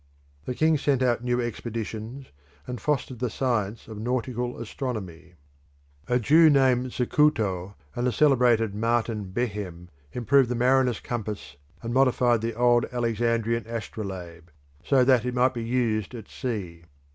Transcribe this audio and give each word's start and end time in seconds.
The 0.45 0.55
king 0.55 0.79
sent 0.79 1.03
out 1.03 1.23
new 1.23 1.39
expeditions 1.39 2.31
and 2.65 2.81
fostered 2.81 3.19
the 3.19 3.29
science 3.29 3.87
of 3.87 3.99
nautical 3.99 4.57
astronomy. 4.59 5.35
A 6.07 6.17
Jew 6.17 6.49
named 6.49 6.91
Zacuto 6.91 7.75
and 7.95 8.07
the 8.07 8.11
celebrated 8.11 8.73
Martin 8.73 9.25
Behem 9.31 9.89
improved 10.11 10.49
the 10.49 10.55
mariner's 10.55 10.99
compass 11.01 11.55
and 11.83 11.93
modified 11.93 12.41
the 12.41 12.55
old 12.55 12.85
Alexandrian 12.91 13.67
astrolabe, 13.67 14.49
so 14.83 15.05
that 15.05 15.23
it 15.23 15.35
might 15.35 15.53
be 15.53 15.63
used 15.63 16.15
at 16.15 16.27
sea. 16.27 16.85